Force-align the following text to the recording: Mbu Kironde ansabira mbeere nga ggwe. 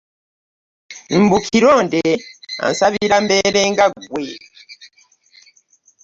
Mbu 1.21 1.37
Kironde 1.47 2.01
ansabira 2.65 3.17
mbeere 3.23 3.61
nga 3.71 3.85
ggwe. 4.01 4.25